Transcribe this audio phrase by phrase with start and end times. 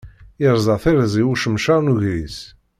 [0.45, 2.37] Iṛẓa tiṛẓi ucemcaṛ n ugris.